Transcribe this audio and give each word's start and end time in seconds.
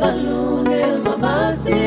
balunge 0.00 0.82
mabasi. 1.04 1.85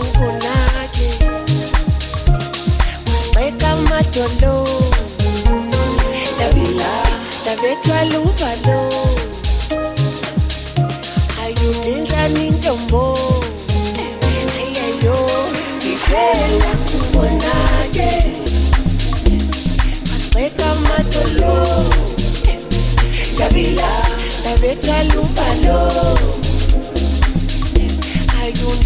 ungonaje 0.00 1.10
weka 3.36 3.76
madolo 3.76 4.68
dabila 6.38 6.92
dabethwa 7.46 8.04
luvalo 8.04 8.80
ayulinzani 11.42 12.50
ntombo 12.50 13.18
ayeyo 14.58 15.18
ngithela 15.76 16.70
kubonake 16.90 18.10
weka 20.36 20.74
madolo 20.74 21.54
dabila 23.38 23.90
dabethwa 24.44 24.98
luvalo 25.04 25.80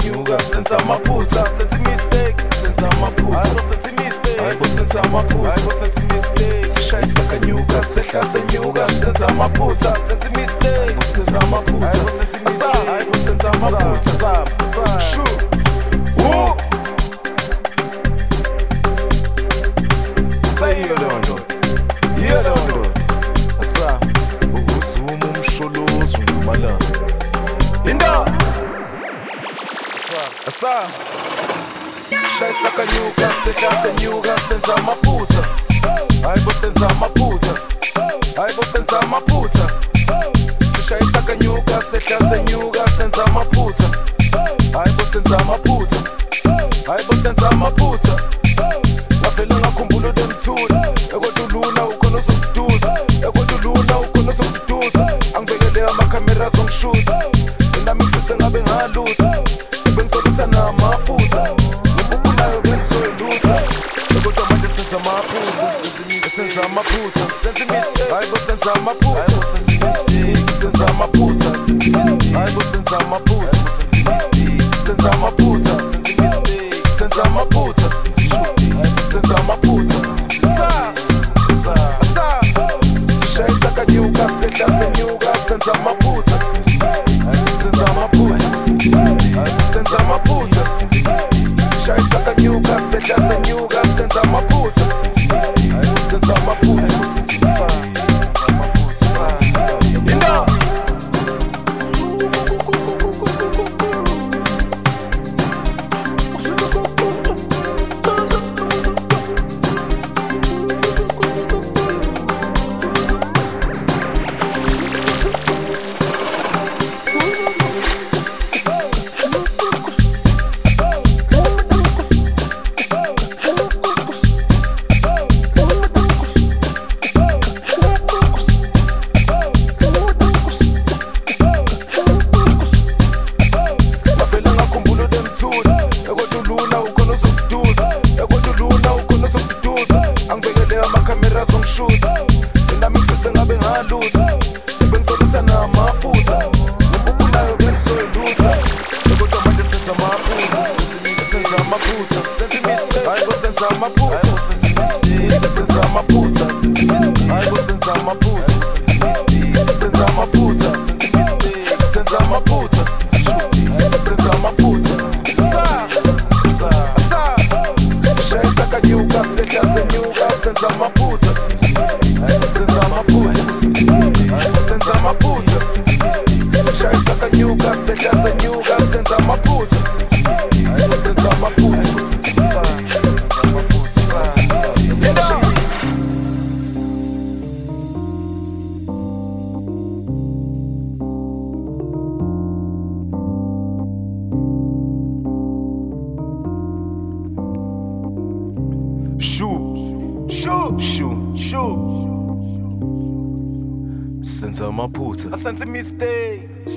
Senyuka 0.00 0.40
senza 0.42 0.78
amaphutha 0.78 1.50
senza 1.50 1.76
imistake 1.76 2.42
senza 2.56 2.88
amaphutha 2.90 3.44
senza 3.68 3.88
imistake 3.90 4.40
hayibo 4.40 4.64
senza 4.66 5.02
amaphutha 5.02 5.50
hayibo 5.52 5.72
senza 5.72 6.00
imistake 6.00 6.70
sishayisa 6.70 7.20
kanyuka 7.20 7.84
sehla 7.84 8.24
senyuka 8.24 8.88
senza 8.88 9.28
amaphutha 9.28 9.96
senza 10.00 10.28
imistake 10.28 11.04
senza 11.14 11.40
amaphutha 11.40 11.86
hayibo 11.86 12.10
senza 12.10 12.38
imistake 12.38 12.90
hayibo 12.90 13.16
senza 13.16 13.52
amaphutha 13.52 14.12
sab 14.14 14.48
shu 15.00 15.22
Woo! 16.16 16.56
Sayiyo 20.58 20.96
leyo 20.96 21.18
ndoda 21.18 21.42
yiyo 22.20 22.42
leyo 22.42 22.56
ndoda 22.64 22.88
asa 23.60 23.98
ukuzuma 24.54 25.12
umsholozi 25.12 26.18
ngamalanga 26.18 26.86
indoda 27.90 28.32
asa 30.46 30.68
asa 30.78 30.88
shayisa 32.38 32.70
kanyuka 32.76 33.32
sehla 33.44 33.82
senyuka 33.82 34.38
senza 34.48 34.74
amaphutha 34.76 35.44
hayibo 36.22 36.52
senza 36.52 36.88
amaphutha 36.88 37.54
hayibo 38.36 38.62
senza 38.64 39.00
amaphutha 39.00 39.70
sishayisa 40.76 41.22
kanyuka 41.22 41.82
sehla 41.82 42.18
senyuka 42.28 42.90
senza 42.98 43.24
amaphutha 43.24 43.84
hayibo 44.72 45.02
senza 45.12 45.38
amaphutha 45.38 46.00
hayibo 46.86 47.16
senza 47.22 47.50
amaphutha 47.50 48.12
ngavele 49.20 49.54
ngakhumbula 49.54 50.08
utemthula 50.08 50.86
ekodulula 51.16 51.84
ukhona 51.84 52.18
uzokuduza 52.18 52.98
ekodulula 53.28 53.98
ukhona 53.98 54.30
uzokuduza 54.30 55.12
angibekele 55.38 55.86
amakhamera 55.86 56.46
azongishutha. 56.46 57.22
Enami 57.78 58.04
ngifise 58.04 58.34
ngabe 58.34 58.62
ngalutha. 58.62 59.42
Bengisolutha 60.12 60.46
namafutha 60.46 61.48
ngibubunayo 61.96 62.60
bengisoyilutha 62.60 63.62
kodwa 64.24 64.46
manje 64.50 64.68
senza 64.68 64.96
amaphutha 64.96 65.66
senza 66.36 66.64
amaphutha 66.64 67.30
senza 67.42 67.64
imistake 67.64 68.12
hayibo 68.14 68.36
senza 68.46 68.72
amaphutha 68.74 69.44
senza 69.44 69.72
imistake 69.72 70.52
senza 70.60 70.86
amaphutha 70.88 71.44
senza 71.66 71.84
imistake 71.84 72.32
hayibo 72.32 72.62
senza 72.62 72.98
amaphutha 72.98 73.41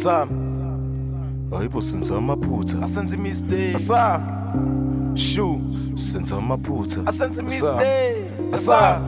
mistake. 0.05 0.29
Sam. 0.29 0.29
Hayibo 1.51 1.81
senza 1.81 2.15
amaphutha. 2.17 2.77
Asenza 2.83 3.17
mistake. 3.17 3.77
Sam. 3.77 4.21
Shu, 5.15 5.59
senza 5.95 6.35
amaphutha. 6.37 7.01
Asenza 7.05 7.41
mistake. 7.43 8.25
Sam. 8.53 9.01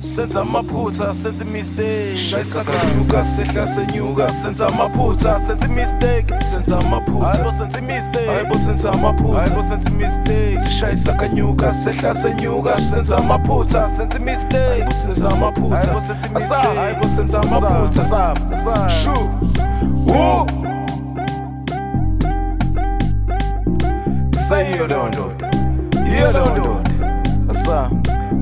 Senza 0.00 0.40
amaphutha, 0.40 1.14
senza 1.14 1.44
mistake. 1.44 2.16
Shayisa 2.16 2.64
kanyuka, 2.64 3.24
sehla 3.26 3.66
senyuka, 3.66 4.34
senza 4.34 4.66
amaphutha, 4.66 5.40
senza 5.40 5.68
mistake. 5.68 6.38
Senza 6.38 6.78
amaphutha. 6.78 7.26
Hayibo 7.28 7.52
senza 7.52 7.80
mistake. 7.80 8.26
Hayibo 8.26 8.58
senza 8.58 8.92
amaphutha. 8.92 9.40
Hayibo 9.42 9.62
senza 9.62 9.90
mistake. 9.90 10.60
Sishayisa 10.60 11.12
kanyuka, 11.12 11.74
sehla 11.74 12.14
senyuka, 12.14 12.78
senza 12.78 13.16
amaphutha, 13.16 13.88
senza 13.88 14.18
mistake. 14.18 14.68
Hayibo 14.68 14.90
senza 14.90 15.28
amaphutha. 15.30 15.76
Hayibo 15.76 16.00
senza 16.00 16.28
mistake. 16.28 16.76
Hayibo 16.78 17.06
senza 17.06 17.40
amaphutha. 17.40 18.02
Sam. 18.02 18.54
Sam. 18.54 18.90
Shu. 18.90 19.30
Woo. 20.06 20.46
Sayiyo 24.48 24.86
leyo 24.86 25.08
ndoda. 25.08 25.50
Yiyo 26.10 26.32
leyo 26.32 26.46
ndoda. 26.56 26.90
Asa. 27.50 27.90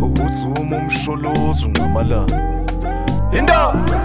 Ukuzuma 0.00 0.76
umsholozi 0.76 1.68
ngamalanga. 1.68 2.36
Indoda. 3.38 4.02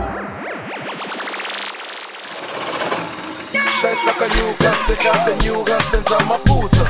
Shayisa 3.81 4.11
kanyuka 4.19 4.75
sehla 4.87 5.13
senyuka 5.25 5.81
senza 5.81 6.17
amaphutha. 6.19 6.85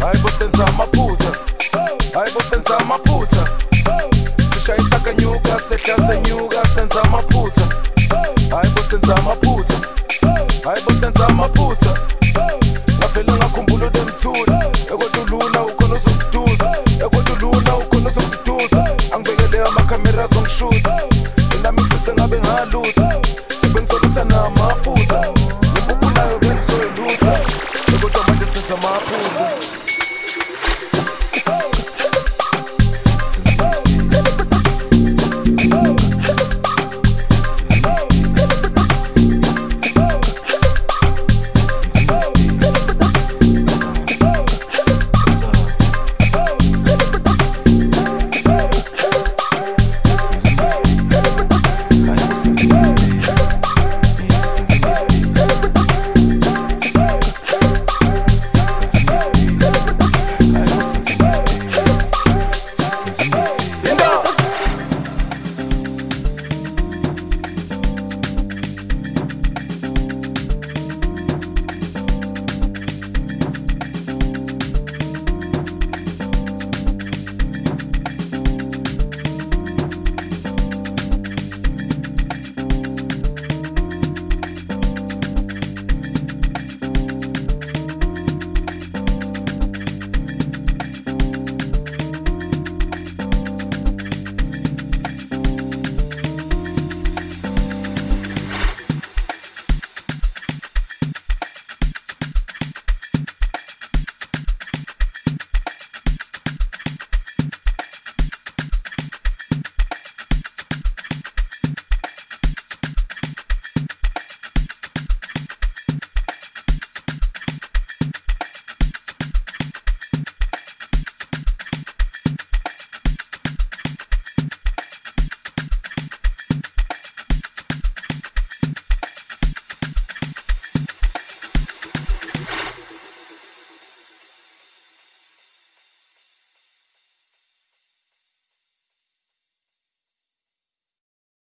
Hayibo 0.00 0.30
senza 0.30 0.66
amaphutha. 0.66 1.30
Hayibo 2.14 2.40
senza 2.42 2.78
amaphutha. 2.78 3.46
Sishayisa 4.54 4.98
kanyuka 4.98 5.60
sehla 5.60 5.96
senyuka 6.06 6.66
senza 6.74 7.02
amaphutha. 7.02 7.62
Hayibo 8.52 8.80
senza 8.82 9.16
amaphutha. 9.16 9.78
Hayibo 10.64 10.92
senza 11.00 11.26
amaphutha. 11.28 11.94
ngavele 12.98 13.32
ngakhumbula 13.32 13.86
utemthula 13.86 14.64
ekodulula 14.92 15.62
ukhona 15.62 15.94
uzokuduza 15.94 16.68
ekodulula 17.04 17.72
ukhona 17.76 18.08
uzokuduza 18.08 18.80
angibekele 19.14 19.64
amakhamera 19.68 20.24
azongishutha 20.24 20.92
enami 21.54 21.80
ngifise 21.82 22.12
ngabe 22.12 22.38
ngalutha. 22.40 23.06